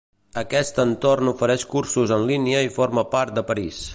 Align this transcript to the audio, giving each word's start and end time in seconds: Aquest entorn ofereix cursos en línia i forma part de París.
Aquest 0.41 0.79
entorn 0.83 1.29
ofereix 1.33 1.67
cursos 1.75 2.15
en 2.17 2.27
línia 2.33 2.65
i 2.71 2.75
forma 2.81 3.07
part 3.15 3.39
de 3.39 3.47
París. 3.53 3.85